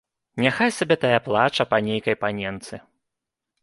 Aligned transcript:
Няхай 0.45 0.71
сабе 0.77 0.95
тая 1.05 1.19
плача 1.29 1.69
па 1.75 1.83
нейкай 1.91 2.15
паненцы. 2.27 2.85